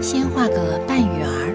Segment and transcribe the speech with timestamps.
[0.00, 1.54] 先画个半圆儿，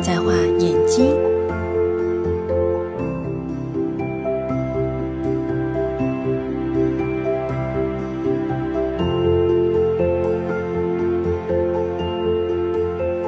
[0.00, 1.12] 再画眼睛，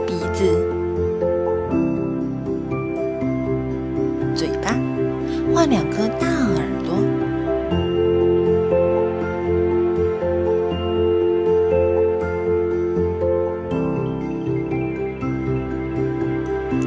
[0.06, 0.73] 鼻子。
[5.64, 6.94] 画两颗大耳朵。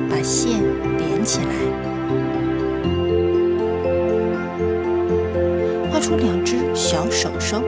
[0.07, 0.61] 把线
[0.99, 1.55] 连起来，
[5.89, 7.63] 画出两只小手手。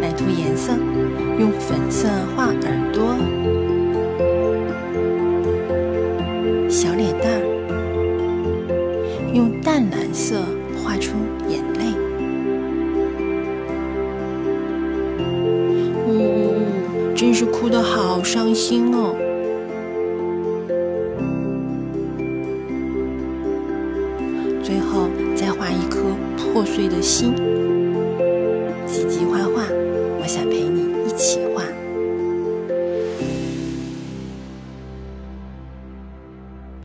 [0.00, 0.72] 来涂颜色，
[1.38, 2.54] 用粉色画耳
[2.90, 3.14] 朵。
[10.12, 10.36] 色
[10.76, 11.12] 画出
[11.48, 11.94] 眼泪。
[16.06, 16.18] 呜呜
[16.48, 19.16] 呜，真是哭得好伤心哦。
[24.62, 26.00] 最后再画一颗
[26.36, 27.32] 破碎的心。